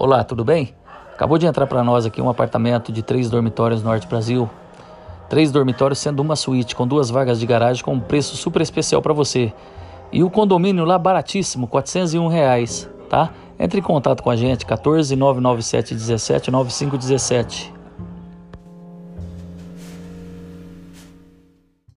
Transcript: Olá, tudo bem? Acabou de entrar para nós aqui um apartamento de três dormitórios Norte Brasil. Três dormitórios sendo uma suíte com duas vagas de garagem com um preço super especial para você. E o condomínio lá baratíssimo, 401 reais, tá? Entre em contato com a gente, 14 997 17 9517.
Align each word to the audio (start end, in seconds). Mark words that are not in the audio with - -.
Olá, 0.00 0.22
tudo 0.22 0.44
bem? 0.44 0.72
Acabou 1.12 1.38
de 1.38 1.46
entrar 1.46 1.66
para 1.66 1.82
nós 1.82 2.06
aqui 2.06 2.22
um 2.22 2.30
apartamento 2.30 2.92
de 2.92 3.02
três 3.02 3.28
dormitórios 3.28 3.82
Norte 3.82 4.06
Brasil. 4.06 4.48
Três 5.28 5.50
dormitórios 5.50 5.98
sendo 5.98 6.20
uma 6.20 6.36
suíte 6.36 6.76
com 6.76 6.86
duas 6.86 7.10
vagas 7.10 7.40
de 7.40 7.44
garagem 7.44 7.82
com 7.82 7.94
um 7.94 7.98
preço 7.98 8.36
super 8.36 8.62
especial 8.62 9.02
para 9.02 9.12
você. 9.12 9.52
E 10.12 10.22
o 10.22 10.30
condomínio 10.30 10.84
lá 10.84 10.96
baratíssimo, 10.96 11.66
401 11.66 12.28
reais, 12.28 12.88
tá? 13.10 13.30
Entre 13.58 13.80
em 13.80 13.82
contato 13.82 14.22
com 14.22 14.30
a 14.30 14.36
gente, 14.36 14.64
14 14.64 15.16
997 15.16 15.94
17 15.94 16.48
9517. 16.52 17.77